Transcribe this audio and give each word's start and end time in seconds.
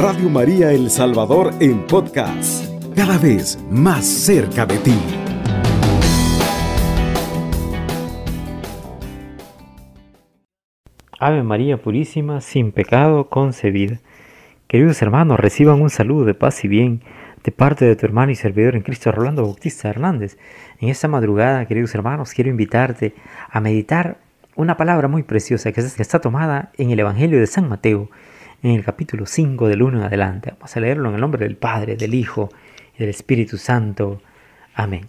Radio 0.00 0.30
María 0.30 0.70
El 0.70 0.90
Salvador 0.90 1.52
en 1.58 1.84
podcast, 1.84 2.64
cada 2.94 3.18
vez 3.18 3.58
más 3.68 4.06
cerca 4.06 4.64
de 4.64 4.78
ti. 4.78 4.94
Ave 11.18 11.42
María 11.42 11.82
Purísima, 11.82 12.40
sin 12.40 12.70
pecado 12.70 13.28
concebida. 13.28 13.98
Queridos 14.68 15.02
hermanos, 15.02 15.40
reciban 15.40 15.82
un 15.82 15.90
saludo 15.90 16.24
de 16.24 16.34
paz 16.34 16.64
y 16.64 16.68
bien 16.68 17.02
de 17.42 17.50
parte 17.50 17.84
de 17.84 17.96
tu 17.96 18.06
hermano 18.06 18.30
y 18.30 18.36
servidor 18.36 18.76
en 18.76 18.82
Cristo 18.82 19.10
Rolando 19.10 19.42
Bautista 19.42 19.88
Hernández. 19.88 20.38
En 20.80 20.90
esta 20.90 21.08
madrugada, 21.08 21.66
queridos 21.66 21.92
hermanos, 21.96 22.34
quiero 22.34 22.50
invitarte 22.50 23.16
a 23.50 23.58
meditar 23.58 24.18
una 24.54 24.76
palabra 24.76 25.08
muy 25.08 25.24
preciosa 25.24 25.72
que 25.72 25.80
está 25.80 26.20
tomada 26.20 26.70
en 26.78 26.92
el 26.92 27.00
Evangelio 27.00 27.40
de 27.40 27.48
San 27.48 27.68
Mateo, 27.68 28.10
en 28.62 28.72
el 28.72 28.84
capítulo 28.84 29.26
5 29.26 29.68
del 29.68 29.82
1 29.82 29.98
en 29.98 30.04
adelante. 30.04 30.50
Vamos 30.52 30.76
a 30.76 30.80
leerlo 30.80 31.08
en 31.08 31.14
el 31.14 31.20
nombre 31.20 31.44
del 31.44 31.56
Padre, 31.56 31.96
del 31.96 32.14
Hijo 32.14 32.50
y 32.96 32.98
del 32.98 33.10
Espíritu 33.10 33.56
Santo. 33.56 34.20
Amén. 34.74 35.08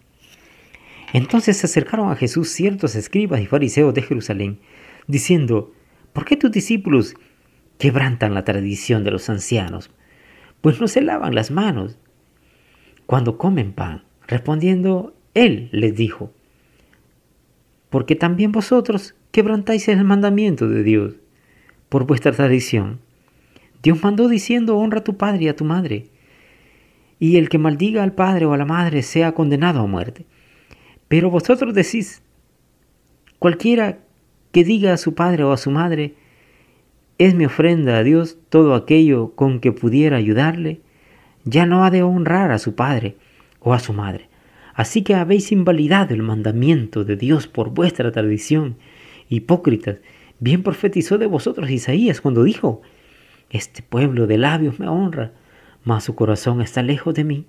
Entonces 1.13 1.57
se 1.57 1.65
acercaron 1.65 2.11
a 2.11 2.15
Jesús 2.15 2.49
ciertos 2.49 2.95
escribas 2.95 3.41
y 3.41 3.47
fariseos 3.47 3.93
de 3.93 4.03
Jerusalén, 4.03 4.59
diciendo, 5.07 5.73
¿por 6.13 6.25
qué 6.25 6.37
tus 6.37 6.51
discípulos 6.51 7.15
quebrantan 7.79 8.33
la 8.33 8.43
tradición 8.43 9.03
de 9.03 9.11
los 9.11 9.29
ancianos? 9.29 9.89
Pues 10.61 10.79
no 10.79 10.87
se 10.87 11.01
lavan 11.01 11.33
las 11.33 11.49
manos 11.49 11.97
cuando 13.05 13.37
comen 13.37 13.73
pan. 13.73 14.03
Respondiendo, 14.27 15.15
él 15.33 15.69
les 15.71 15.95
dijo, 15.95 16.31
porque 17.89 18.15
también 18.15 18.51
vosotros 18.51 19.15
quebrantáis 19.31 19.87
el 19.87 20.03
mandamiento 20.03 20.69
de 20.69 20.83
Dios 20.83 21.15
por 21.89 22.05
vuestra 22.05 22.31
tradición. 22.31 22.99
Dios 23.81 24.03
mandó 24.03 24.27
diciendo, 24.27 24.77
honra 24.77 24.99
a 24.99 25.03
tu 25.03 25.17
padre 25.17 25.45
y 25.45 25.47
a 25.47 25.55
tu 25.55 25.65
madre, 25.65 26.07
y 27.19 27.37
el 27.37 27.49
que 27.49 27.57
maldiga 27.57 28.03
al 28.03 28.13
padre 28.13 28.45
o 28.45 28.53
a 28.53 28.57
la 28.57 28.65
madre 28.65 29.03
sea 29.03 29.33
condenado 29.33 29.81
a 29.81 29.87
muerte. 29.87 30.25
Pero 31.07 31.29
vosotros 31.29 31.73
decís, 31.73 32.21
cualquiera 33.39 33.99
que 34.51 34.63
diga 34.63 34.93
a 34.93 34.97
su 34.97 35.15
padre 35.15 35.43
o 35.43 35.51
a 35.51 35.57
su 35.57 35.71
madre, 35.71 36.15
es 37.17 37.35
mi 37.35 37.45
ofrenda 37.45 37.97
a 37.97 38.03
Dios 38.03 38.37
todo 38.49 38.75
aquello 38.75 39.35
con 39.35 39.59
que 39.59 39.71
pudiera 39.71 40.17
ayudarle, 40.17 40.81
ya 41.43 41.65
no 41.65 41.83
ha 41.83 41.91
de 41.91 42.03
honrar 42.03 42.51
a 42.51 42.59
su 42.59 42.75
padre 42.75 43.17
o 43.59 43.73
a 43.73 43.79
su 43.79 43.93
madre. 43.93 44.29
Así 44.73 45.01
que 45.01 45.15
habéis 45.15 45.51
invalidado 45.51 46.13
el 46.13 46.23
mandamiento 46.23 47.03
de 47.03 47.17
Dios 47.17 47.47
por 47.47 47.71
vuestra 47.71 48.11
tradición. 48.11 48.77
Hipócritas, 49.27 49.97
bien 50.39 50.63
profetizó 50.63 51.17
de 51.17 51.25
vosotros 51.25 51.69
Isaías 51.69 52.21
cuando 52.21 52.43
dijo, 52.43 52.81
Este 53.49 53.81
pueblo 53.81 54.27
de 54.27 54.37
labios 54.37 54.79
me 54.79 54.87
honra, 54.87 55.31
mas 55.83 56.03
su 56.03 56.15
corazón 56.15 56.61
está 56.61 56.83
lejos 56.83 57.15
de 57.15 57.23
mí. 57.23 57.45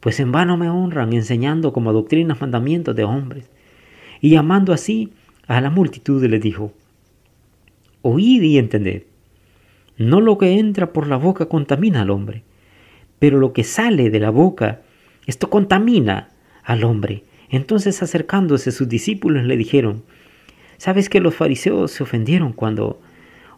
Pues 0.00 0.20
en 0.20 0.30
vano 0.30 0.56
me 0.56 0.70
honran 0.70 1.12
enseñando 1.12 1.72
como 1.72 1.92
doctrinas 1.92 2.40
mandamientos 2.40 2.94
de 2.94 3.04
hombres. 3.04 3.50
Y 4.20 4.30
llamando 4.30 4.72
así 4.72 5.12
a 5.46 5.60
la 5.60 5.70
multitud 5.70 6.24
les 6.24 6.40
dijo, 6.40 6.72
Oíd 8.02 8.42
y 8.42 8.58
entended. 8.58 9.02
No 9.96 10.20
lo 10.20 10.38
que 10.38 10.58
entra 10.58 10.92
por 10.92 11.08
la 11.08 11.16
boca 11.16 11.46
contamina 11.46 12.02
al 12.02 12.10
hombre, 12.10 12.44
pero 13.18 13.38
lo 13.38 13.52
que 13.52 13.64
sale 13.64 14.10
de 14.10 14.20
la 14.20 14.30
boca, 14.30 14.82
esto 15.26 15.50
contamina 15.50 16.28
al 16.62 16.84
hombre. 16.84 17.24
Entonces 17.48 18.02
acercándose 18.02 18.70
sus 18.72 18.88
discípulos 18.88 19.44
le 19.44 19.56
dijeron, 19.56 20.04
¿sabes 20.76 21.08
que 21.08 21.20
los 21.20 21.34
fariseos 21.34 21.90
se 21.90 22.02
ofendieron 22.02 22.52
cuando 22.52 23.00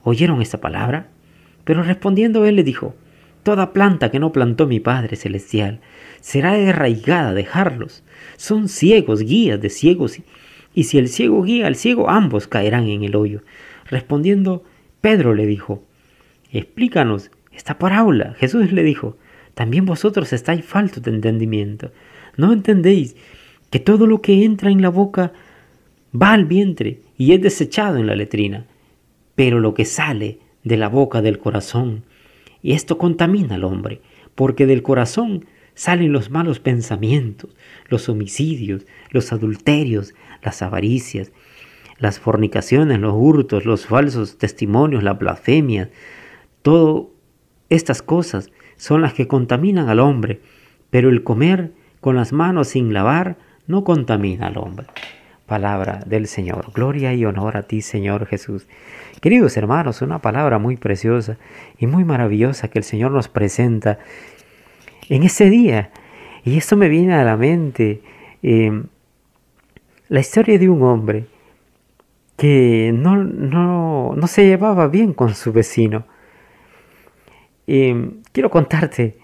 oyeron 0.03 0.41
esta 0.41 0.61
palabra? 0.61 1.09
Pero 1.69 1.83
respondiendo 1.83 2.47
él 2.47 2.57
le 2.57 2.65
dijo, 2.65 2.95
Toda 3.43 3.75
planta 3.75 4.11
que 4.11 4.19
no 4.19 4.33
plantó 4.33 4.67
mi 4.67 4.81
Padre 4.81 5.17
Celestial 5.17 5.81
será 6.23 6.53
arraigada, 6.53 7.35
dejarlos. 7.35 8.03
Son 8.39 8.69
ciegos, 8.69 9.21
guías 9.21 9.61
de 9.61 9.69
ciegos, 9.69 10.19
y 10.73 10.85
si 10.85 10.97
el 10.97 11.09
ciego 11.09 11.43
guía 11.43 11.67
al 11.67 11.77
ciego, 11.77 12.09
ambos 12.09 12.49
caerán 12.49 12.89
en 12.89 13.05
el 13.05 13.15
hoyo. 13.15 13.43
Respondiendo, 13.85 14.65
Pedro 15.03 15.35
le 15.35 15.45
dijo, 15.45 15.85
Explícanos 16.53 17.31
esta 17.53 17.79
parábola. 17.79 18.35
Jesús 18.39 18.73
le 18.73 18.83
dijo, 18.83 19.19
También 19.53 19.85
vosotros 19.85 20.33
estáis 20.33 20.65
faltos 20.65 21.03
de 21.03 21.11
entendimiento. 21.11 21.93
¿No 22.39 22.51
entendéis 22.51 23.15
que 23.69 23.79
todo 23.79 24.07
lo 24.07 24.23
que 24.23 24.43
entra 24.43 24.71
en 24.71 24.81
la 24.81 24.89
boca 24.89 25.35
va 26.15 26.33
al 26.33 26.47
vientre 26.47 27.03
y 27.19 27.35
es 27.35 27.43
desechado 27.43 27.99
en 27.99 28.07
la 28.07 28.17
letrina? 28.17 28.65
Pero 29.35 29.61
lo 29.61 29.75
que 29.75 29.85
sale 29.85 30.39
de 30.69 30.77
la 30.77 30.89
boca 30.89 31.23
del 31.23 31.39
corazón, 31.39 32.05
y 32.63 32.73
esto 32.73 32.99
contamina 32.99 33.57
al 33.57 33.65
hombre, 33.65 34.01
porque 34.35 34.67
del 34.67 34.83
corazón 34.83 35.47
salen 35.75 36.13
los 36.13 36.31
malos 36.31 36.61
pensamientos, 36.61 37.51
los 37.89 38.09
homicidios, 38.09 38.85
los 39.11 39.33
adulterios, 39.33 40.15
las 40.43 40.61
avaricias, 40.63 41.33
las 41.99 42.21
fornicaciones, 42.21 43.01
los 43.01 43.15
hurtos, 43.17 43.65
los 43.65 43.87
falsos 43.87 44.39
testimonios, 44.39 45.03
la 45.03 45.15
blasfemia. 45.15 45.91
Todas 46.63 47.07
estas 47.69 48.03
cosas 48.03 48.51
son 48.77 49.03
las 49.03 49.15
que 49.15 49.27
contaminan 49.27 49.89
al 49.89 50.01
hombre, 50.01 50.41
pero 50.91 51.09
el 51.09 51.23
comer 51.23 51.73
con 52.01 52.17
las 52.17 52.33
manos 52.33 52.69
sin 52.69 52.93
lavar 52.93 53.39
no 53.67 53.85
contamina 53.85 54.49
al 54.49 54.59
hombre. 54.59 54.87
Palabra 55.49 56.03
del 56.05 56.27
Señor. 56.27 56.73
Gloria 56.75 57.15
y 57.15 57.25
honor 57.25 57.57
a 57.57 57.63
ti, 57.63 57.81
Señor 57.81 58.27
Jesús. 58.27 58.69
Queridos 59.23 59.57
hermanos, 59.57 60.03
una 60.03 60.21
palabra 60.21 60.59
muy 60.59 60.77
preciosa 60.77 61.39
y 61.79 61.87
muy 61.87 62.05
maravillosa 62.05 62.69
que 62.69 62.79
el 62.79 62.85
Señor 62.85 63.13
nos 63.13 63.29
presenta 63.29 63.99
en 65.09 65.23
ese 65.23 65.49
día. 65.49 65.91
Y 66.45 66.59
esto 66.59 66.77
me 66.77 66.91
viene 66.91 67.15
a 67.15 67.25
la 67.25 67.39
mente 67.39 68.03
em, 68.43 68.89
la 70.11 70.21
historia 70.21 70.59
de 70.59 70.69
un 70.69 70.83
hombre 70.83 71.25
que 72.37 72.93
no, 72.95 73.17
no, 73.17 74.15
no, 74.15 74.27
se 74.27 74.45
llevaba 74.45 74.87
bien 74.87 75.15
con 75.15 75.35
su 75.35 75.51
vecino. 75.51 76.05
Em, 77.67 78.23
quiero 78.33 78.51
contarte. 78.51 79.17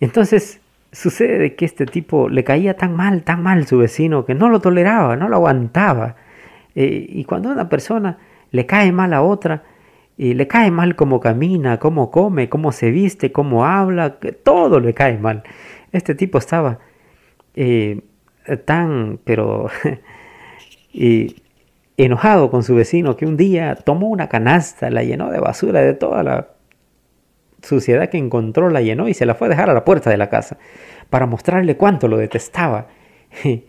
Entonces, 0.00 0.60
sucede 0.92 1.54
que 1.54 1.64
este 1.64 1.86
tipo 1.86 2.28
le 2.28 2.44
caía 2.44 2.76
tan 2.76 2.94
mal, 2.96 3.22
tan 3.22 3.42
mal 3.42 3.66
su 3.66 3.78
vecino, 3.78 4.24
que 4.24 4.34
no 4.34 4.48
lo 4.48 4.60
toleraba, 4.60 5.16
no 5.16 5.28
lo 5.28 5.36
aguantaba. 5.36 6.16
Eh, 6.74 7.06
y 7.08 7.24
cuando 7.24 7.50
una 7.50 7.68
persona 7.68 8.18
le 8.50 8.66
cae 8.66 8.92
mal 8.92 9.12
a 9.14 9.22
otra, 9.22 9.64
y 10.16 10.34
le 10.34 10.46
cae 10.46 10.70
mal 10.70 10.96
cómo 10.96 11.18
camina, 11.18 11.78
cómo 11.78 12.10
come, 12.10 12.50
cómo 12.50 12.72
se 12.72 12.90
viste, 12.90 13.32
cómo 13.32 13.64
habla, 13.64 14.18
todo 14.44 14.78
le 14.78 14.92
cae 14.92 15.16
mal. 15.16 15.44
Este 15.92 16.14
tipo 16.14 16.36
estaba 16.36 16.78
eh, 17.54 18.02
tan, 18.66 19.18
pero 19.24 19.68
enojado 21.96 22.50
con 22.50 22.62
su 22.62 22.74
vecino 22.74 23.16
que 23.16 23.26
un 23.26 23.36
día 23.36 23.76
tomó 23.76 24.08
una 24.08 24.28
canasta, 24.28 24.90
la 24.90 25.02
llenó 25.02 25.30
de 25.30 25.40
basura 25.40 25.80
de 25.80 25.94
toda 25.94 26.22
la 26.22 26.48
suciedad 27.62 28.08
que 28.08 28.18
encontró 28.18 28.70
la 28.70 28.80
llenó 28.80 29.08
y 29.08 29.14
se 29.14 29.26
la 29.26 29.34
fue 29.34 29.46
a 29.46 29.50
dejar 29.50 29.70
a 29.70 29.74
la 29.74 29.84
puerta 29.84 30.10
de 30.10 30.16
la 30.16 30.28
casa 30.28 30.58
para 31.08 31.26
mostrarle 31.26 31.76
cuánto 31.76 32.08
lo 32.08 32.16
detestaba. 32.16 32.88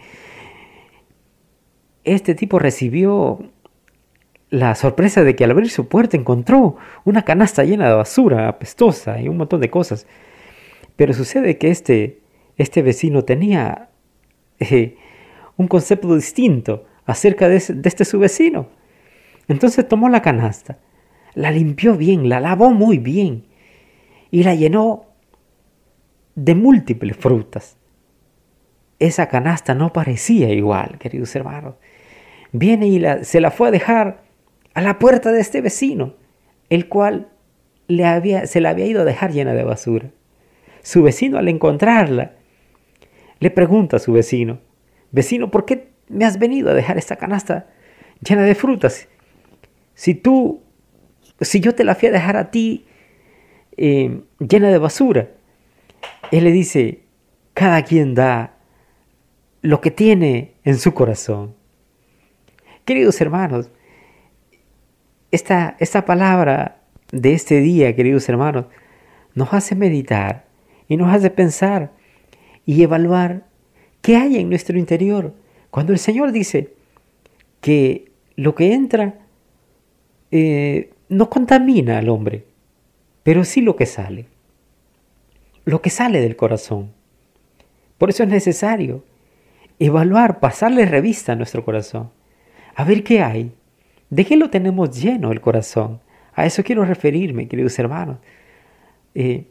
Este 2.03 2.34
tipo 2.34 2.57
recibió 2.57 3.51
la 4.50 4.74
sorpresa 4.74 5.24
de 5.24 5.35
que 5.35 5.44
al 5.44 5.51
abrir 5.51 5.69
su 5.69 5.88
puerta 5.88 6.18
encontró 6.18 6.78
una 7.06 7.22
canasta 7.22 7.63
llena 7.63 7.88
de 7.88 7.94
basura, 7.94 8.47
apestosa 8.47 9.22
y 9.22 9.30
un 9.30 9.38
montón 9.38 9.62
de 9.62 9.69
cosas. 9.69 10.07
Pero 10.96 11.13
sucede 11.13 11.59
que 11.59 11.69
este, 11.69 12.22
este 12.57 12.81
vecino 12.81 13.24
tenía 13.24 13.90
eh, 14.59 14.96
un 15.57 15.68
concepto 15.68 16.16
distinto 16.16 16.85
acerca 17.06 17.47
de, 17.47 17.59
de 17.59 17.88
este 17.88 18.03
su 18.03 18.18
vecino. 18.18 18.69
Entonces 19.47 19.88
tomó 19.88 20.09
la 20.09 20.24
canasta, 20.24 20.80
la 21.36 21.51
limpió 21.51 21.95
bien, 21.95 22.30
la 22.30 22.39
lavó 22.39 22.71
muy 22.71 22.98
bien 22.98 23.45
y 24.31 24.44
la 24.44 24.56
llenó 24.56 25.06
de 26.36 26.56
múltiples 26.56 27.18
frutas. 27.18 27.78
Esa 28.98 29.28
canasta 29.28 29.75
no 29.75 29.92
parecía 29.92 30.50
igual, 30.50 30.98
queridos 30.98 31.36
hermanos. 31.36 31.75
Viene 32.54 32.88
y 32.88 33.04
se 33.24 33.42
la 33.42 33.51
fue 33.51 33.68
a 33.68 33.72
dejar 33.72 34.24
a 34.74 34.81
la 34.81 35.00
puerta 35.00 35.31
de 35.31 35.42
este 35.42 35.62
vecino, 35.62 36.16
el 36.69 36.88
cual 36.88 37.30
le 37.88 38.06
había, 38.06 38.48
se 38.48 38.62
la 38.62 38.69
había 38.69 38.86
ido 38.86 39.01
a 39.01 39.06
dejar 39.06 39.31
llena 39.31 39.54
de 39.54 39.63
basura. 39.63 40.10
Su 40.81 41.04
vecino 41.04 41.38
al 41.38 41.48
encontrarla, 41.48 42.33
le 43.39 43.51
pregunta 43.51 43.98
a 43.98 44.00
su 44.00 44.13
vecino, 44.13 44.60
vecino, 45.12 45.51
¿por 45.51 45.66
qué 45.66 45.92
me 46.07 46.25
has 46.25 46.39
venido 46.39 46.69
a 46.69 46.74
dejar 46.74 46.98
esta 46.98 47.18
canasta 47.18 47.68
llena 48.22 48.44
de 48.44 48.56
frutas? 48.56 49.07
Si 49.94 50.16
tú, 50.16 50.62
si 51.42 51.60
yo 51.60 51.75
te 51.75 51.83
la 51.83 51.95
fui 51.95 52.10
a 52.10 52.12
dejar 52.12 52.38
a 52.38 52.51
ti 52.51 52.86
eh, 53.77 54.21
llena 54.39 54.69
de 54.69 54.77
basura. 54.77 55.29
Él 56.31 56.44
le 56.44 56.51
dice, 56.51 57.01
cada 57.53 57.83
quien 57.83 58.15
da 58.15 58.56
lo 59.62 59.81
que 59.81 59.91
tiene 59.91 60.53
en 60.63 60.77
su 60.77 60.94
corazón. 60.94 61.56
Queridos 62.85 63.21
hermanos, 63.21 63.69
esta, 65.31 65.75
esta 65.79 66.06
palabra 66.06 66.81
de 67.12 67.33
este 67.33 67.59
día, 67.62 67.95
queridos 67.95 68.27
hermanos, 68.29 68.65
nos 69.35 69.53
hace 69.53 69.75
meditar 69.75 70.45
y 70.88 70.97
nos 70.97 71.13
hace 71.13 71.29
pensar 71.29 71.91
y 72.65 72.83
evaluar 72.83 73.45
qué 74.01 74.18
hay 74.18 74.38
en 74.38 74.50
nuestro 74.50 74.77
interior. 74.77 75.33
Cuando 75.69 75.94
el 75.94 76.00
Señor 76.00 76.31
dice 76.31 76.73
que 77.62 78.12
lo 78.35 78.56
que 78.56 78.73
entra 78.73 79.19
eh, 80.31 80.91
no 81.09 81.29
contamina 81.29 82.00
al 82.00 82.09
hombre, 82.09 82.45
pero 83.23 83.44
sí 83.44 83.62
lo 83.62 83.75
que 83.75 83.85
sale, 83.85 84.27
lo 85.65 85.81
que 85.81 85.89
sale 85.89 86.21
del 86.21 86.35
corazón. 86.35 86.91
Por 87.97 88.09
eso 88.09 88.23
es 88.23 88.29
necesario 88.29 89.03
evaluar, 89.79 90.39
pasarle 90.39 90.85
revista 90.85 91.33
a 91.33 91.35
nuestro 91.35 91.63
corazón, 91.63 92.12
a 92.75 92.83
ver 92.83 93.03
qué 93.03 93.21
hay, 93.21 93.51
de 94.09 94.25
qué 94.25 94.38
lo 94.38 94.50
tenemos 94.50 95.00
lleno 95.00 95.31
el 95.31 95.41
corazón. 95.41 96.01
A 96.33 96.45
eso 96.45 96.63
quiero 96.63 96.85
referirme, 96.85 97.47
queridos 97.47 97.77
hermanos. 97.79 98.18
Eh, 99.15 99.47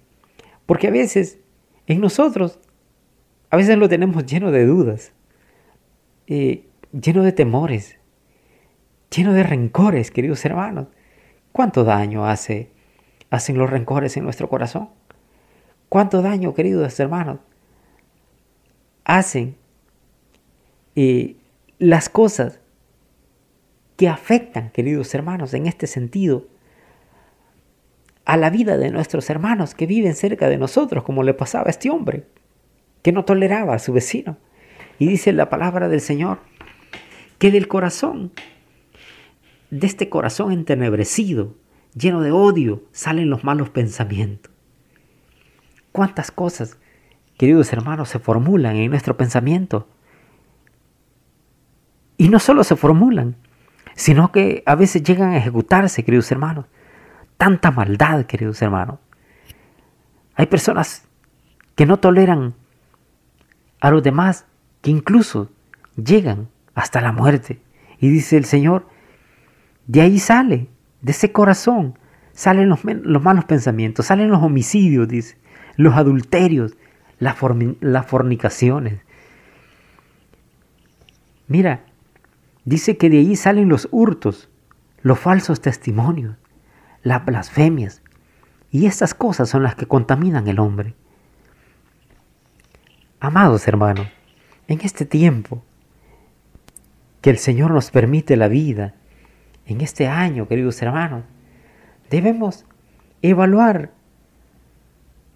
porque 0.66 0.88
a 0.88 0.90
veces 0.90 1.38
en 1.86 2.00
nosotros, 2.00 2.60
a 3.50 3.56
veces 3.56 3.76
lo 3.76 3.88
tenemos 3.88 4.24
lleno 4.24 4.52
de 4.52 4.64
dudas, 4.64 5.12
eh, 6.28 6.66
lleno 6.92 7.24
de 7.24 7.32
temores, 7.32 7.98
lleno 9.10 9.32
de 9.32 9.42
rencores, 9.42 10.10
queridos 10.10 10.44
hermanos. 10.44 10.86
¿Cuánto 11.50 11.82
daño 11.82 12.26
hace, 12.26 12.70
hacen 13.30 13.58
los 13.58 13.70
rencores 13.70 14.16
en 14.16 14.24
nuestro 14.24 14.48
corazón? 14.48 14.90
¿Cuánto 15.88 16.22
daño, 16.22 16.54
queridos 16.54 16.98
hermanos, 17.00 17.40
hacen 19.04 19.56
eh, 20.94 21.36
las 21.78 22.08
cosas 22.08 22.60
que 23.96 24.08
afectan, 24.08 24.70
queridos 24.70 25.14
hermanos, 25.14 25.52
en 25.54 25.66
este 25.66 25.86
sentido, 25.86 26.46
a 28.24 28.36
la 28.36 28.50
vida 28.50 28.76
de 28.78 28.90
nuestros 28.90 29.28
hermanos 29.30 29.74
que 29.74 29.86
viven 29.86 30.14
cerca 30.14 30.48
de 30.48 30.58
nosotros, 30.58 31.02
como 31.04 31.22
le 31.22 31.34
pasaba 31.34 31.66
a 31.66 31.70
este 31.70 31.90
hombre, 31.90 32.26
que 33.02 33.12
no 33.12 33.24
toleraba 33.24 33.74
a 33.74 33.78
su 33.78 33.92
vecino. 33.92 34.36
Y 34.98 35.06
dice 35.06 35.32
la 35.32 35.50
palabra 35.50 35.88
del 35.88 36.00
Señor, 36.00 36.38
que 37.38 37.50
del 37.50 37.66
corazón 37.66 38.32
de 39.70 39.86
este 39.86 40.08
corazón 40.08 40.52
entenebrecido, 40.52 41.54
lleno 41.94 42.20
de 42.20 42.32
odio, 42.32 42.82
salen 42.92 43.30
los 43.30 43.44
malos 43.44 43.70
pensamientos. 43.70 44.52
¿Cuántas 45.92 46.30
cosas, 46.30 46.78
queridos 47.36 47.72
hermanos, 47.72 48.08
se 48.08 48.18
formulan 48.18 48.76
en 48.76 48.90
nuestro 48.90 49.16
pensamiento? 49.16 49.88
Y 52.16 52.28
no 52.28 52.38
solo 52.38 52.64
se 52.64 52.76
formulan, 52.76 53.36
sino 53.94 54.30
que 54.30 54.62
a 54.66 54.74
veces 54.74 55.02
llegan 55.02 55.30
a 55.30 55.36
ejecutarse, 55.36 56.04
queridos 56.04 56.30
hermanos. 56.30 56.66
Tanta 57.36 57.70
maldad, 57.70 58.26
queridos 58.26 58.60
hermanos. 58.62 58.98
Hay 60.34 60.46
personas 60.46 61.06
que 61.74 61.86
no 61.86 61.98
toleran 61.98 62.54
a 63.80 63.90
los 63.90 64.02
demás, 64.02 64.46
que 64.82 64.90
incluso 64.90 65.50
llegan 65.96 66.48
hasta 66.74 67.00
la 67.00 67.12
muerte. 67.12 67.60
Y 67.98 68.08
dice 68.08 68.36
el 68.36 68.44
Señor, 68.44 68.86
de 69.86 70.00
ahí 70.00 70.18
sale, 70.18 70.68
de 71.02 71.12
ese 71.12 71.32
corazón, 71.32 71.98
salen 72.32 72.68
los, 72.68 72.84
malos 72.84 73.44
pensamientos, 73.44 74.06
salen 74.06 74.30
los 74.30 74.42
homicidios, 74.42 75.08
dice, 75.08 75.36
los 75.76 75.94
adulterios, 75.94 76.76
las, 77.18 77.36
fornicaciones. 78.06 79.00
Mira, 81.48 81.84
dice 82.64 82.96
que 82.96 83.10
de 83.10 83.18
ahí 83.18 83.36
salen 83.36 83.68
los 83.68 83.88
hurtos, 83.90 84.48
los 85.02 85.18
falsos 85.18 85.60
testimonios, 85.60 86.36
las 87.02 87.24
blasfemias. 87.24 88.02
Y 88.70 88.86
estas 88.86 89.14
cosas 89.14 89.48
son 89.48 89.62
las 89.62 89.74
que 89.74 89.86
contaminan 89.86 90.46
el 90.46 90.60
hombre. 90.60 90.94
Amados 93.18 93.66
hermanos, 93.66 94.06
en 94.68 94.80
este 94.82 95.04
tiempo 95.04 95.62
que 97.20 97.30
el 97.30 97.38
Señor 97.38 97.72
nos 97.72 97.90
permite 97.90 98.36
la 98.36 98.48
vida, 98.48 98.94
en 99.70 99.80
este 99.80 100.08
año, 100.08 100.48
queridos 100.48 100.82
hermanos, 100.82 101.22
debemos 102.10 102.64
evaluar 103.22 103.92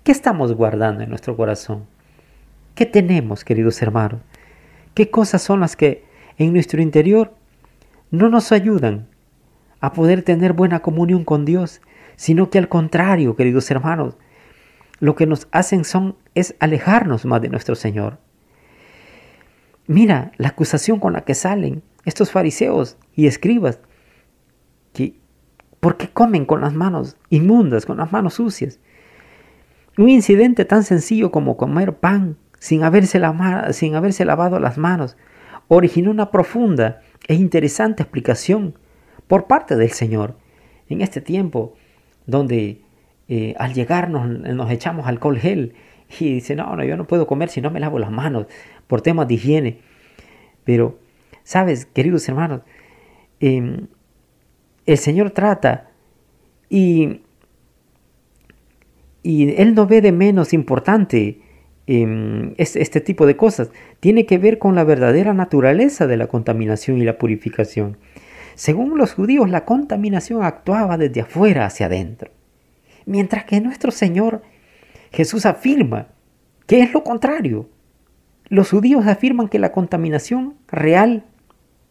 qué 0.02 0.10
estamos 0.10 0.52
guardando 0.54 1.04
en 1.04 1.08
nuestro 1.08 1.36
corazón. 1.36 1.86
¿Qué 2.74 2.84
tenemos, 2.84 3.44
queridos 3.44 3.80
hermanos? 3.80 4.20
¿Qué 4.94 5.08
cosas 5.08 5.40
son 5.40 5.60
las 5.60 5.76
que 5.76 6.04
en 6.36 6.52
nuestro 6.52 6.82
interior 6.82 7.32
no 8.10 8.28
nos 8.28 8.50
ayudan 8.50 9.06
a 9.80 9.92
poder 9.92 10.22
tener 10.22 10.52
buena 10.52 10.80
comunión 10.80 11.24
con 11.24 11.44
Dios, 11.44 11.80
sino 12.16 12.50
que 12.50 12.58
al 12.58 12.68
contrario, 12.68 13.36
queridos 13.36 13.70
hermanos, 13.70 14.16
lo 14.98 15.14
que 15.14 15.26
nos 15.26 15.46
hacen 15.52 15.84
son 15.84 16.16
es 16.34 16.56
alejarnos 16.58 17.24
más 17.24 17.40
de 17.40 17.50
nuestro 17.50 17.76
Señor. 17.76 18.18
Mira 19.86 20.32
la 20.38 20.48
acusación 20.48 20.98
con 20.98 21.12
la 21.12 21.20
que 21.20 21.34
salen 21.34 21.82
estos 22.04 22.32
fariseos 22.32 22.96
y 23.14 23.26
escribas 23.26 23.78
¿Por 25.84 25.98
qué 25.98 26.08
comen 26.08 26.46
con 26.46 26.62
las 26.62 26.72
manos 26.72 27.18
inmundas, 27.28 27.84
con 27.84 27.98
las 27.98 28.10
manos 28.10 28.32
sucias? 28.32 28.80
Un 29.98 30.08
incidente 30.08 30.64
tan 30.64 30.82
sencillo 30.82 31.30
como 31.30 31.58
comer 31.58 31.96
pan 31.96 32.38
sin 32.58 32.82
haberse, 32.82 33.18
lavado 33.18 34.58
las 34.60 34.78
manos 34.78 35.18
originó 35.68 36.10
una 36.10 36.30
profunda 36.30 37.02
e 37.28 37.34
interesante 37.34 38.02
explicación 38.02 38.78
por 39.26 39.46
parte 39.46 39.76
del 39.76 39.90
Señor. 39.90 40.38
En 40.88 41.02
este 41.02 41.20
tiempo 41.20 41.74
donde 42.24 42.80
eh, 43.28 43.54
al 43.58 43.74
llegar 43.74 44.08
nos, 44.08 44.70
echamos 44.70 45.06
alcohol 45.06 45.38
gel 45.38 45.74
y 46.18 46.32
dice, 46.32 46.56
no, 46.56 46.74
no, 46.76 46.82
yo 46.82 46.96
no 46.96 47.06
puedo 47.06 47.26
comer 47.26 47.50
si 47.50 47.60
no 47.60 47.70
me 47.70 47.78
lavo 47.78 47.98
las 47.98 48.10
manos 48.10 48.46
por 48.86 49.02
temas 49.02 49.28
de 49.28 49.34
higiene. 49.34 49.80
Pero, 50.64 50.98
sabes, 51.42 51.84
queridos 51.84 52.26
hermanos, 52.26 52.62
eh, 53.40 53.84
el 54.86 54.98
Señor 54.98 55.30
trata 55.30 55.90
y, 56.68 57.22
y 59.22 59.54
Él 59.60 59.74
no 59.74 59.86
ve 59.86 60.00
de 60.00 60.12
menos 60.12 60.52
importante 60.52 61.40
em, 61.86 62.54
este, 62.58 63.00
tipo 63.00 63.26
de 63.26 63.36
cosas. 63.36 63.70
Tiene 64.00 64.26
que 64.26 64.38
ver 64.38 64.58
con 64.58 64.74
la 64.74 64.84
verdadera 64.84 65.34
naturaleza 65.34 66.06
de 66.06 66.16
la 66.16 66.26
contaminación 66.26 66.98
y 66.98 67.04
la 67.04 67.18
purificación. 67.18 67.98
Según 68.54 68.96
los 68.98 69.14
judíos, 69.14 69.50
la 69.50 69.64
contaminación 69.64 70.42
actuaba 70.42 70.96
desde 70.96 71.22
afuera 71.22 71.66
hacia 71.66 71.86
adentro. 71.86 72.30
Mientras 73.06 73.44
que 73.44 73.60
nuestro 73.60 73.90
Señor 73.90 74.42
Jesús 75.14 75.46
afirma 75.46 76.08
que 76.66 76.80
es 76.80 76.92
lo 76.92 77.04
contrario. 77.04 77.68
Los 78.48 78.70
judíos 78.70 79.06
afirman 79.06 79.48
que 79.48 79.58
la 79.58 79.72
contaminación 79.72 80.54
real 80.68 81.24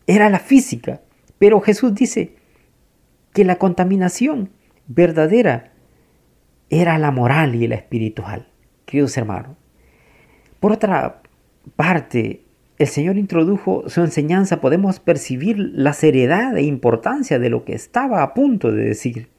era 0.07 0.29
la 0.29 0.39
física, 0.39 1.01
pero 1.38 1.62
Jesús 1.62 1.95
dice 1.95 2.35
que 3.33 3.43
la 3.43 3.57
contaminación 3.57 4.51
verdadera 4.87 5.73
era 6.69 6.97
la 6.97 7.11
moral 7.11 7.55
y 7.55 7.67
la 7.67 7.75
espiritual, 7.75 8.47
queridos 8.85 9.17
hermanos. 9.17 9.57
Por 10.59 10.71
otra 10.71 11.21
parte, 11.75 12.43
el 12.77 12.87
Señor 12.87 13.17
introdujo 13.17 13.89
su 13.89 14.01
enseñanza, 14.01 14.61
podemos 14.61 14.99
percibir 14.99 15.57
la 15.57 15.93
seriedad 15.93 16.55
e 16.57 16.63
importancia 16.63 17.39
de 17.39 17.49
lo 17.49 17.65
que 17.65 17.73
estaba 17.73 18.23
a 18.23 18.33
punto 18.33 18.71
de 18.71 18.85
decir. 18.85 19.29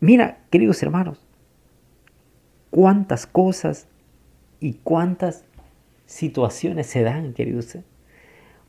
Mira, 0.00 0.38
queridos 0.50 0.82
hermanos, 0.82 1.26
cuántas 2.70 3.26
cosas 3.26 3.88
y 4.60 4.74
cuántas 4.82 5.44
situaciones 6.06 6.86
se 6.86 7.02
dan, 7.02 7.34
queridos, 7.34 7.78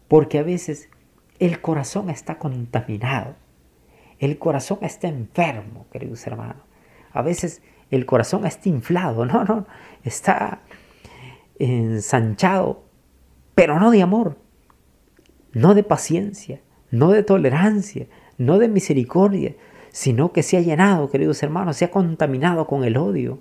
porque 0.08 0.40
a 0.40 0.44
veces 0.44 0.90
el 1.40 1.62
corazón 1.62 2.10
está 2.10 2.38
contaminado. 2.38 3.36
El 4.20 4.38
corazón 4.38 4.80
está 4.82 5.08
enfermo, 5.08 5.88
queridos 5.92 6.26
hermanos. 6.28 6.64
A 7.14 7.22
veces 7.22 7.62
el 7.90 8.06
corazón 8.06 8.46
está 8.46 8.70
inflado, 8.70 9.26
no, 9.26 9.44
no, 9.46 9.66
está 10.04 10.62
ensanchado, 11.58 12.84
pero 13.56 13.80
no 13.80 13.92
de 13.92 14.02
amor, 14.02 14.38
no 15.54 15.74
de 15.74 15.84
paciencia, 15.84 16.62
no 16.92 17.12
de 17.12 17.24
tolerancia, 17.24 18.08
no 18.38 18.60
de 18.60 18.68
misericordia, 18.68 19.56
sino 19.92 20.32
que 20.32 20.44
se 20.44 20.58
ha 20.58 20.62
llenado, 20.62 21.10
queridos 21.10 21.42
hermanos, 21.44 21.78
se 21.78 21.86
ha 21.86 21.92
contaminado 21.92 22.68
con 22.68 22.84
el 22.84 22.98
odio, 22.98 23.40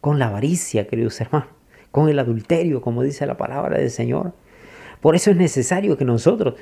con 0.00 0.18
la 0.18 0.28
avaricia, 0.28 0.86
queridos 0.86 1.20
hermanos, 1.20 1.48
con 1.90 2.08
el 2.08 2.18
adulterio, 2.18 2.82
como 2.82 3.02
dice 3.02 3.26
la 3.26 3.36
palabra 3.36 3.78
del 3.78 3.90
Señor. 3.90 4.34
Por 5.00 5.16
eso 5.16 5.30
es 5.30 5.36
necesario 5.36 5.96
que 5.96 6.04
nosotros 6.04 6.54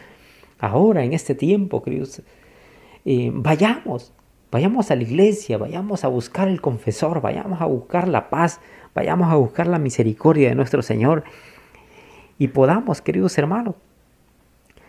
ahora, 0.58 1.04
en 1.04 1.12
este 1.12 1.34
tiempo, 1.34 1.82
queridos, 1.82 2.22
eh, 3.04 3.30
vayamos, 3.34 4.12
vayamos 4.50 4.90
a 4.90 4.96
la 4.96 5.02
iglesia, 5.02 5.58
vayamos 5.58 6.04
a 6.04 6.08
buscar 6.08 6.48
el 6.48 6.60
confesor, 6.60 7.20
vayamos 7.20 7.60
a 7.60 7.66
buscar 7.66 8.08
la 8.08 8.30
paz, 8.30 8.60
vayamos 8.94 9.32
a 9.32 9.36
buscar 9.36 9.66
la 9.66 9.78
misericordia 9.78 10.48
de 10.48 10.54
nuestro 10.54 10.82
Señor 10.82 11.24
y 12.38 12.48
podamos, 12.48 13.00
queridos 13.00 13.36
hermanos, 13.38 13.74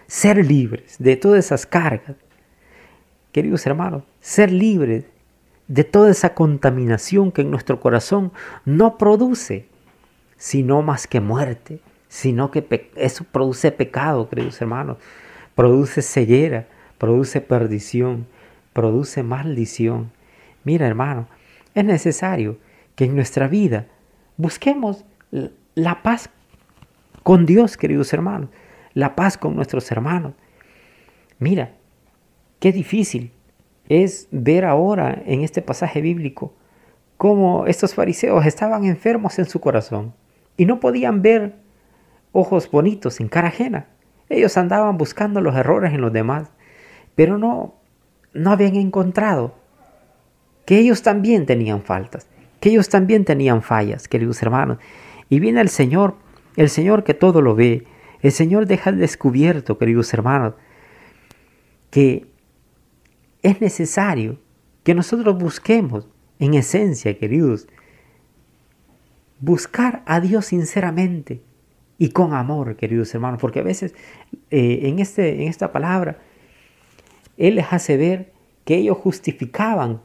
ser 0.07 0.45
libres 0.45 0.97
de 0.99 1.15
todas 1.15 1.45
esas 1.45 1.65
cargas. 1.65 2.15
Queridos 3.31 3.65
hermanos, 3.65 4.03
ser 4.21 4.51
libres 4.51 5.05
de 5.67 5.83
toda 5.83 6.11
esa 6.11 6.33
contaminación 6.33 7.31
que 7.31 7.41
en 7.41 7.51
nuestro 7.51 7.79
corazón 7.79 8.31
no 8.65 8.97
produce, 8.97 9.67
sino 10.37 10.81
más 10.81 11.07
que 11.07 11.19
muerte, 11.19 11.79
sino 12.07 12.51
que 12.51 12.91
eso 12.95 13.25
produce 13.31 13.71
pecado, 13.71 14.29
queridos 14.29 14.61
hermanos, 14.61 14.97
produce 15.55 16.01
ceguera, 16.01 16.67
produce 16.97 17.41
perdición, 17.41 18.27
produce 18.73 19.23
maldición. 19.23 20.11
Mira, 20.63 20.85
hermano, 20.85 21.27
es 21.73 21.85
necesario 21.85 22.57
que 22.95 23.05
en 23.05 23.15
nuestra 23.15 23.47
vida 23.47 23.87
busquemos 24.37 25.05
la 25.75 26.03
paz 26.03 26.29
con 27.23 27.45
Dios, 27.45 27.77
queridos 27.77 28.13
hermanos, 28.13 28.49
la 28.93 29.15
paz 29.15 29.37
con 29.37 29.55
nuestros 29.55 29.91
hermanos. 29.91 30.33
Mira, 31.39 31.73
qué 32.59 32.71
difícil 32.71 33.31
es 33.89 34.27
ver 34.31 34.65
ahora 34.65 35.21
en 35.25 35.41
este 35.41 35.61
pasaje 35.61 36.01
bíblico 36.01 36.53
cómo 37.17 37.65
estos 37.67 37.93
fariseos 37.93 38.45
estaban 38.45 38.85
enfermos 38.85 39.39
en 39.39 39.45
su 39.45 39.59
corazón 39.59 40.13
y 40.57 40.65
no 40.65 40.79
podían 40.79 41.21
ver 41.21 41.55
ojos 42.31 42.69
bonitos 42.69 43.19
en 43.19 43.27
cara 43.27 43.49
ajena. 43.49 43.87
Ellos 44.29 44.57
andaban 44.57 44.97
buscando 44.97 45.41
los 45.41 45.55
errores 45.55 45.93
en 45.93 46.01
los 46.01 46.11
demás, 46.11 46.49
pero 47.15 47.37
no, 47.37 47.75
no 48.33 48.51
habían 48.51 48.75
encontrado 48.75 49.55
que 50.65 50.79
ellos 50.79 51.03
también 51.03 51.45
tenían 51.45 51.83
faltas, 51.83 52.27
que 52.59 52.69
ellos 52.69 52.89
también 52.89 53.23
tenían 53.23 53.61
fallas, 53.61 54.07
queridos 54.07 54.41
hermanos. 54.41 54.79
Y 55.29 55.39
viene 55.39 55.61
el 55.61 55.69
Señor, 55.69 56.15
el 56.55 56.69
Señor 56.69 57.03
que 57.03 57.13
todo 57.13 57.41
lo 57.41 57.55
ve, 57.55 57.85
el 58.21 58.31
Señor 58.31 58.65
deja 58.65 58.91
descubierto, 58.91 59.77
queridos 59.77 60.13
hermanos, 60.13 60.55
que 61.91 62.25
es 63.43 63.61
necesario 63.61 64.39
que 64.83 64.95
nosotros 64.95 65.37
busquemos, 65.37 66.07
en 66.39 66.53
esencia, 66.55 67.17
queridos, 67.17 67.67
buscar 69.39 70.03
a 70.05 70.19
Dios 70.19 70.47
sinceramente 70.47 71.41
y 71.97 72.09
con 72.09 72.33
amor, 72.33 72.75
queridos 72.75 73.13
hermanos, 73.13 73.39
porque 73.39 73.59
a 73.59 73.63
veces 73.63 73.93
eh, 74.51 74.81
en, 74.83 74.99
este, 74.99 75.41
en 75.41 75.47
esta 75.47 75.71
palabra 75.71 76.19
Él 77.37 77.55
les 77.55 77.71
hace 77.71 77.97
ver 77.97 78.33
que 78.65 78.75
ellos 78.75 78.97
justificaban 78.97 80.01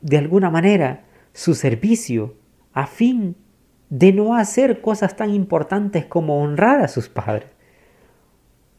de 0.00 0.18
alguna 0.18 0.50
manera 0.50 1.04
su 1.32 1.54
servicio 1.54 2.34
a 2.72 2.86
fin 2.86 3.36
de 3.90 4.12
no 4.12 4.34
hacer 4.34 4.80
cosas 4.80 5.16
tan 5.16 5.30
importantes 5.30 6.06
como 6.06 6.40
honrar 6.42 6.80
a 6.80 6.88
sus 6.88 7.08
padres. 7.08 7.48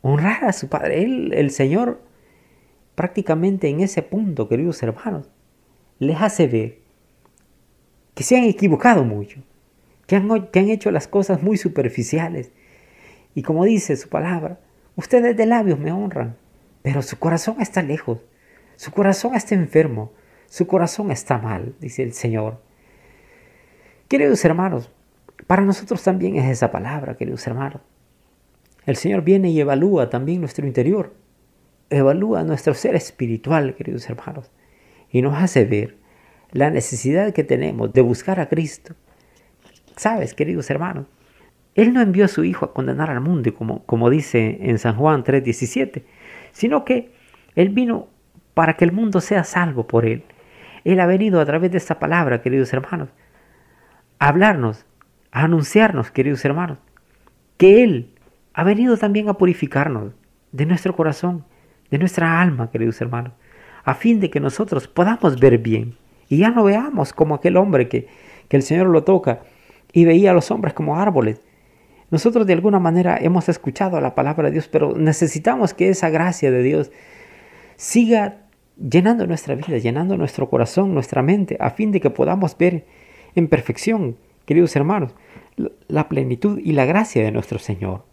Honrar 0.01 0.45
a 0.45 0.53
su 0.53 0.69
padre. 0.69 1.03
Él, 1.03 1.33
el 1.33 1.51
Señor 1.51 2.01
prácticamente 2.95 3.67
en 3.69 3.81
ese 3.81 4.01
punto, 4.01 4.49
queridos 4.49 4.81
hermanos, 4.81 5.29
les 5.99 6.19
hace 6.19 6.47
ver 6.47 6.79
que 8.15 8.23
se 8.23 8.35
han 8.35 8.45
equivocado 8.45 9.03
mucho, 9.03 9.41
que 10.07 10.15
han, 10.15 10.47
que 10.47 10.59
han 10.59 10.69
hecho 10.69 10.89
las 10.89 11.07
cosas 11.07 11.43
muy 11.43 11.57
superficiales. 11.57 12.51
Y 13.35 13.43
como 13.43 13.65
dice 13.65 13.95
su 13.95 14.09
palabra, 14.09 14.59
ustedes 14.95 15.37
de 15.37 15.45
labios 15.45 15.79
me 15.79 15.91
honran, 15.91 16.35
pero 16.81 17.01
su 17.03 17.19
corazón 17.19 17.57
está 17.61 17.83
lejos, 17.83 18.19
su 18.75 18.91
corazón 18.91 19.35
está 19.35 19.53
enfermo, 19.53 20.11
su 20.47 20.65
corazón 20.65 21.11
está 21.11 21.37
mal, 21.37 21.75
dice 21.79 22.01
el 22.01 22.13
Señor. 22.13 22.61
Queridos 24.07 24.43
hermanos, 24.43 24.89
para 25.45 25.61
nosotros 25.61 26.01
también 26.01 26.37
es 26.37 26.49
esa 26.49 26.71
palabra, 26.71 27.15
queridos 27.15 27.45
hermanos. 27.45 27.81
El 28.87 28.95
Señor 28.95 29.21
viene 29.21 29.49
y 29.49 29.59
evalúa 29.59 30.09
también 30.09 30.39
nuestro 30.39 30.65
interior 30.65 31.13
evalúa 31.89 32.43
nuestro 32.43 32.73
ser 32.73 32.95
espiritual, 32.95 33.75
queridos 33.75 34.09
hermanos, 34.09 34.51
y 35.09 35.21
nos 35.21 35.35
hace 35.35 35.65
ver 35.65 35.97
la 36.51 36.69
necesidad 36.69 37.33
que 37.33 37.43
tenemos 37.43 37.93
de 37.93 38.01
buscar 38.01 38.39
a 38.39 38.49
Cristo. 38.49 38.95
Sabes, 39.97 40.35
queridos 40.35 40.69
hermanos, 40.69 41.07
Él 41.73 41.91
no 41.91 42.01
envió 42.01 42.25
a 42.25 42.27
su 42.27 42.43
Hijo 42.43 42.65
a 42.65 42.73
condenar 42.73 43.09
al 43.09 43.19
mundo, 43.19 43.51
como, 43.55 43.83
como 43.85 44.11
dice 44.11 44.59
en 44.61 44.77
San 44.77 44.95
Juan 44.95 45.23
3:17, 45.23 46.03
sino 46.51 46.85
que 46.85 47.11
Él 47.55 47.69
vino 47.69 48.07
para 48.53 48.77
que 48.77 48.85
el 48.85 48.91
mundo 48.91 49.21
sea 49.21 49.43
salvo 49.43 49.87
por 49.87 50.05
Él. 50.05 50.23
Él 50.83 50.99
ha 50.99 51.07
venido 51.07 51.41
a 51.41 51.45
través 51.45 51.71
de 51.71 51.79
esta 51.79 51.97
palabra, 51.97 52.43
queridos 52.43 52.71
hermanos, 52.73 53.09
a 54.19 54.27
hablarnos, 54.27 54.85
a 55.31 55.45
anunciarnos, 55.45 56.11
queridos 56.11 56.45
hermanos, 56.45 56.77
que 57.57 57.83
Él 57.83 58.13
ha 58.53 58.63
venido 58.63 58.97
también 58.97 59.29
a 59.29 59.33
purificarnos 59.33 60.13
de 60.51 60.65
nuestro 60.67 60.95
corazón, 60.95 61.43
de 61.89 61.97
nuestra 61.97 62.39
alma, 62.39 62.69
queridos 62.69 63.01
hermanos, 63.01 63.33
a 63.83 63.95
fin 63.95 64.19
de 64.19 64.29
que 64.29 64.39
nosotros 64.39 64.87
podamos 64.87 65.39
ver 65.39 65.57
bien 65.57 65.97
y 66.29 66.37
ya 66.37 66.51
no 66.51 66.65
veamos 66.65 67.13
como 67.13 67.33
aquel 67.33 67.57
hombre 67.57 67.87
que, 67.87 68.07
que 68.47 68.57
el 68.57 68.63
Señor 68.63 68.87
lo 68.87 69.03
toca 69.03 69.41
y 69.93 70.05
veía 70.05 70.31
a 70.31 70.33
los 70.33 70.51
hombres 70.51 70.73
como 70.73 70.97
árboles. 70.97 71.41
Nosotros 72.09 72.47
de 72.47 72.53
alguna 72.53 72.79
manera 72.79 73.17
hemos 73.19 73.49
escuchado 73.49 73.99
la 73.99 74.15
palabra 74.15 74.45
de 74.45 74.53
Dios, 74.53 74.67
pero 74.67 74.95
necesitamos 74.95 75.73
que 75.73 75.89
esa 75.89 76.09
gracia 76.09 76.51
de 76.51 76.63
Dios 76.63 76.91
siga 77.75 78.47
llenando 78.77 79.27
nuestra 79.27 79.55
vida, 79.55 79.77
llenando 79.77 80.17
nuestro 80.17 80.49
corazón, 80.49 80.93
nuestra 80.93 81.21
mente, 81.21 81.57
a 81.59 81.71
fin 81.71 81.91
de 81.91 81.99
que 81.99 82.09
podamos 82.09 82.57
ver 82.57 82.85
en 83.35 83.47
perfección, 83.47 84.17
queridos 84.45 84.75
hermanos, 84.75 85.15
la 85.87 86.07
plenitud 86.07 86.59
y 86.63 86.73
la 86.73 86.85
gracia 86.85 87.23
de 87.23 87.31
nuestro 87.31 87.59
Señor. 87.59 88.05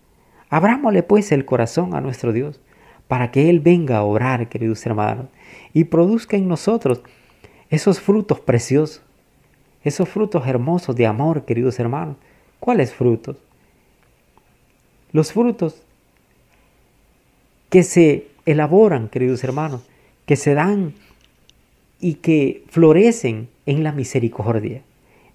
Abrámosle 0.51 1.03
pues 1.03 1.33
el 1.33 1.45
corazón 1.45 1.95
a 1.95 2.01
nuestro 2.01 2.33
Dios 2.33 2.61
para 3.09 3.31
que 3.31 3.51
Él 3.51 3.61
venga 3.61 3.99
a 3.99 4.03
obrar, 4.03 4.49
queridos 4.49 4.85
hermanos, 4.87 5.27
y 5.73 5.85
produzca 5.85 6.37
en 6.37 6.49
nosotros 6.49 7.03
esos 7.71 8.01
frutos 8.01 8.41
preciosos, 8.41 9.04
esos 9.85 10.09
frutos 10.09 10.47
hermosos 10.47 10.97
de 10.97 11.07
amor, 11.07 11.45
queridos 11.45 11.79
hermanos. 11.79 12.17
¿Cuáles 12.59 12.93
frutos? 12.93 13.37
Los 15.13 15.33
frutos 15.33 15.83
que 17.69 17.83
se 17.83 18.29
elaboran, 18.47 19.09
queridos 19.09 19.45
hermanos, 19.45 19.83
que 20.27 20.37
se 20.37 20.55
dan 20.55 20.95
y 22.01 22.15
que 22.15 22.65
florecen 22.69 23.49
en 23.67 23.85
la 23.85 23.93
misericordia, 23.93 24.83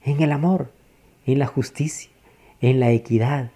en 0.03 0.21
el 0.21 0.31
amor, 0.31 0.71
en 1.25 1.39
la 1.39 1.45
justicia, 1.45 2.09
en 2.61 2.79
la 2.79 2.91
equidad, 2.91 3.51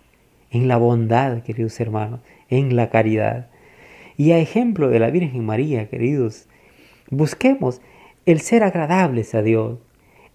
en 0.52 0.68
la 0.68 0.78
bondad, 0.78 1.42
queridos 1.44 1.80
hermanos, 1.80 2.20
en 2.50 2.76
la 2.76 2.90
caridad. 2.90 3.50
Y 4.16 4.32
a 4.32 4.38
ejemplo 4.38 4.90
de 4.90 5.00
la 5.00 5.10
Virgen 5.10 5.46
María, 5.46 5.90
queridos, 5.90 6.46
busquemos 7.10 7.82
el 8.26 8.40
ser 8.42 8.64
agradables 8.64 9.34
a 9.34 9.42
Dios, 9.42 9.80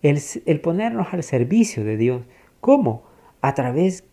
el, 0.02 0.61
ponernos 0.61 1.12
al 1.12 1.23
servicio 1.23 1.85
de 1.85 1.97
Dios. 1.97 2.23
¿Cómo? 2.61 3.05
A 3.40 3.55
través 3.55 4.05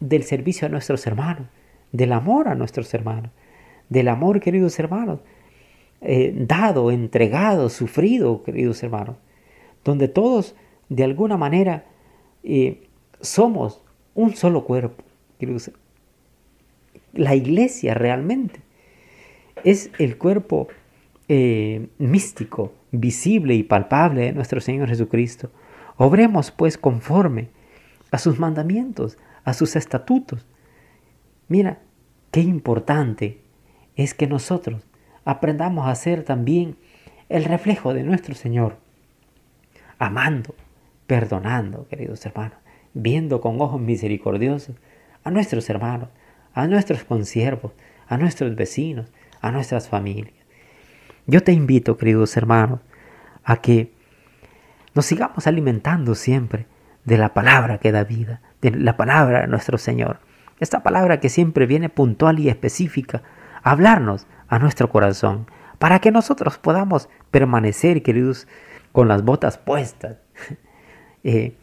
del 0.00 0.24
servicio 0.24 0.66
a 0.66 0.70
nuestros 0.70 1.06
hermanos, 1.06 1.48
del 1.92 2.12
amor 2.12 2.48
a 2.48 2.54
nuestros 2.54 2.92
hermanos, 2.94 3.30
del 3.88 4.08
amor, 4.08 4.40
queridos 4.40 4.78
hermanos, 4.78 5.20
eh, 6.00 6.32
dado, 6.36 6.90
entregado, 6.90 7.68
sufrido, 7.70 8.42
queridos 8.42 8.82
hermanos, 8.82 9.16
donde 9.84 10.08
todos 10.08 10.54
de 10.88 11.04
alguna 11.04 11.36
manera 11.36 11.84
eh, 12.42 12.86
somos 13.20 13.82
un 14.14 14.34
solo 14.34 14.64
cuerpo. 14.64 15.02
La 17.12 17.34
iglesia 17.34 17.94
realmente 17.94 18.60
es 19.62 19.90
el 19.98 20.18
cuerpo 20.18 20.68
eh, 21.28 21.88
místico, 21.98 22.74
visible 22.92 23.54
y 23.54 23.62
palpable 23.62 24.22
de 24.22 24.32
nuestro 24.32 24.60
Señor 24.60 24.88
Jesucristo. 24.88 25.50
Obremos 25.96 26.50
pues 26.50 26.76
conforme 26.76 27.48
a 28.10 28.18
sus 28.18 28.38
mandamientos, 28.38 29.18
a 29.44 29.54
sus 29.54 29.76
estatutos. 29.76 30.46
Mira, 31.48 31.80
qué 32.30 32.40
importante 32.40 33.40
es 33.96 34.14
que 34.14 34.26
nosotros 34.26 34.82
aprendamos 35.24 35.88
a 35.88 35.94
ser 35.94 36.24
también 36.24 36.76
el 37.28 37.44
reflejo 37.44 37.94
de 37.94 38.02
nuestro 38.02 38.34
Señor, 38.34 38.76
amando, 39.98 40.54
perdonando, 41.06 41.86
queridos 41.88 42.24
hermanos, 42.26 42.58
viendo 42.92 43.40
con 43.40 43.60
ojos 43.60 43.80
misericordiosos 43.80 44.76
a 45.22 45.30
nuestros 45.30 45.68
hermanos, 45.70 46.10
a 46.52 46.66
nuestros 46.66 47.04
consiervos, 47.04 47.72
a 48.06 48.18
nuestros 48.18 48.54
vecinos, 48.54 49.10
a 49.40 49.50
nuestras 49.50 49.88
familias. 49.88 50.33
Yo 51.26 51.42
te 51.42 51.52
invito, 51.52 51.96
queridos 51.96 52.36
hermanos, 52.36 52.80
a 53.44 53.56
que 53.56 53.94
nos 54.94 55.06
sigamos 55.06 55.46
alimentando 55.46 56.14
siempre 56.14 56.66
de 57.04 57.16
la 57.16 57.32
palabra 57.32 57.78
que 57.78 57.92
da 57.92 58.04
vida, 58.04 58.42
de 58.60 58.72
la 58.72 58.98
palabra 58.98 59.40
de 59.40 59.46
nuestro 59.46 59.78
Señor. 59.78 60.18
Esta 60.60 60.82
palabra 60.82 61.20
que 61.20 61.30
siempre 61.30 61.64
viene 61.64 61.88
puntual 61.88 62.38
y 62.40 62.50
específica 62.50 63.22
a 63.62 63.70
hablarnos 63.70 64.26
a 64.48 64.58
nuestro 64.58 64.90
corazón, 64.90 65.46
para 65.78 65.98
que 65.98 66.12
nosotros 66.12 66.58
podamos 66.58 67.08
permanecer, 67.30 68.02
queridos, 68.02 68.46
con 68.92 69.08
las 69.08 69.24
botas 69.24 69.56
puestas, 69.56 70.18
eh, 71.24 71.56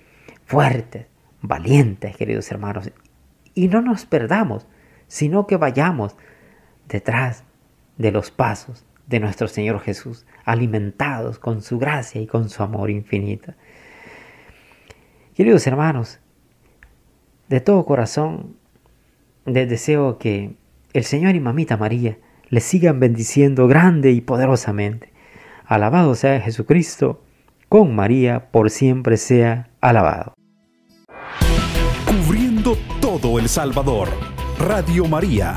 fuertes, 0.46 1.06
valientes, 1.42 2.18
queridos 2.18 2.52
hermanos, 2.52 2.92
y 3.54 3.68
no 3.68 3.82
nos 3.82 4.06
perdamos, 4.06 4.66
sino 5.08 5.46
que 5.46 5.58
vayamos 5.58 6.16
detrás 6.88 7.44
de 7.98 8.12
los 8.12 8.32
pasos 8.32 8.86
de 9.12 9.20
nuestro 9.20 9.48
Señor 9.48 9.82
Jesús, 9.82 10.26
alimentados 10.46 11.38
con 11.38 11.62
su 11.62 11.78
gracia 11.78 12.22
y 12.22 12.28
con 12.28 12.50
su 12.50 12.64
amor 12.64 12.90
infinito. 12.90 13.54
Queridos 15.36 15.68
hermanos, 15.68 16.20
de 17.50 17.60
todo 17.60 17.86
corazón 17.86 18.56
les 19.46 19.70
deseo 19.70 20.18
que 20.18 20.56
el 20.94 21.04
Señor 21.04 21.36
y 21.36 21.42
Mamita 21.42 21.76
María 21.76 22.18
les 22.50 22.64
sigan 22.64 23.00
bendiciendo 23.00 23.68
grande 23.68 24.12
y 24.12 24.22
poderosamente. 24.22 25.12
Alabado 25.66 26.16
sea 26.16 26.40
Jesucristo, 26.40 27.22
con 27.68 27.94
María 27.96 28.52
por 28.52 28.70
siempre 28.70 29.18
sea 29.18 29.70
alabado. 29.82 30.34
Cubriendo 32.06 32.78
todo 33.02 33.40
El 33.40 33.50
Salvador, 33.50 34.10
Radio 34.58 35.06
María, 35.06 35.56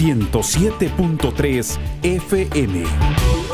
107.3 0.00 1.78
FM. 2.02 3.45